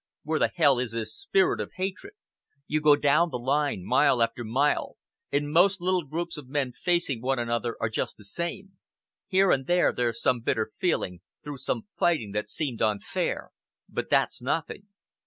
Where 0.23 0.39
the 0.39 0.47
hell 0.47 0.79
is 0.79 0.93
this 0.93 1.15
spirit 1.15 1.61
of 1.61 1.73
hatred? 1.75 2.13
You 2.65 2.81
go 2.81 2.95
down 2.95 3.29
the 3.29 3.37
line, 3.37 3.85
mile 3.85 4.23
after 4.23 4.43
mile, 4.43 4.97
and 5.31 5.51
most 5.51 5.79
little 5.79 6.03
groups 6.05 6.37
of 6.37 6.49
men 6.49 6.73
facing 6.73 7.21
one 7.21 7.37
another 7.37 7.77
are 7.79 7.87
just 7.87 8.17
the 8.17 8.23
same. 8.25 8.79
Here 9.27 9.51
and 9.51 9.67
there, 9.67 9.93
there's 9.93 10.19
some 10.19 10.39
bitter 10.39 10.71
feeling, 10.75 11.21
through 11.43 11.57
some 11.57 11.85
fighting 11.95 12.31
that's 12.31 12.51
seemed 12.51 12.81
unfair, 12.81 13.51
but 13.87 14.09
that's 14.09 14.41
nothing. 14.41 14.87